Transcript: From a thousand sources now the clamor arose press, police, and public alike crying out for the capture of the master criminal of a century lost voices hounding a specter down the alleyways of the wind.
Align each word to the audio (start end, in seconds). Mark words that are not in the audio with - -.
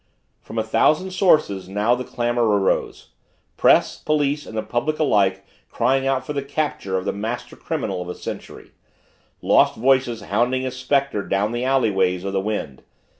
From 0.41 0.57
a 0.57 0.63
thousand 0.63 1.11
sources 1.11 1.69
now 1.69 1.93
the 1.93 2.03
clamor 2.03 2.41
arose 2.43 3.09
press, 3.55 3.99
police, 3.99 4.47
and 4.47 4.57
public 4.67 4.97
alike 4.97 5.45
crying 5.69 6.07
out 6.07 6.25
for 6.25 6.33
the 6.33 6.41
capture 6.41 6.97
of 6.97 7.05
the 7.05 7.13
master 7.13 7.55
criminal 7.55 8.01
of 8.01 8.09
a 8.09 8.15
century 8.15 8.71
lost 9.43 9.75
voices 9.75 10.21
hounding 10.21 10.65
a 10.65 10.71
specter 10.71 11.21
down 11.21 11.51
the 11.51 11.65
alleyways 11.65 12.23
of 12.23 12.33
the 12.33 12.41
wind. 12.41 12.81